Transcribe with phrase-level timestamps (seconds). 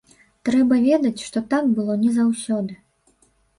[0.47, 2.73] Трэба ведаць, што так было не заўсёды.